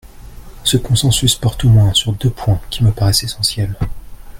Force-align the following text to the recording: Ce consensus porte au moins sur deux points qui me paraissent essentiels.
Ce 0.63 0.77
consensus 0.77 1.35
porte 1.35 1.63
au 1.63 1.69
moins 1.69 1.93
sur 1.93 2.11
deux 2.13 2.31
points 2.31 2.59
qui 2.71 2.83
me 2.83 2.89
paraissent 2.91 3.21
essentiels. 3.23 3.77